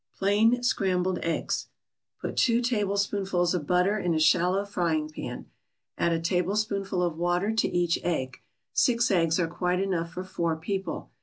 PLAIN 0.17 0.63
SCRAMBLED 0.63 1.19
EGGS 1.21 1.67
Put 2.21 2.35
two 2.35 2.59
tablespoonfuls 2.59 3.53
of 3.53 3.67
butter 3.67 3.99
in 3.99 4.15
a 4.15 4.19
shallow 4.19 4.65
frying 4.65 5.09
pan. 5.11 5.51
Add 5.95 6.11
a 6.11 6.19
tablespoonful 6.19 7.03
of 7.03 7.17
water 7.19 7.51
to 7.51 7.67
each 7.67 7.99
egg. 8.01 8.37
Six 8.73 9.11
eggs 9.11 9.39
are 9.39 9.47
quite 9.47 9.79
enough 9.79 10.11
for 10.11 10.23
four 10.23 10.55
people. 10.55 11.11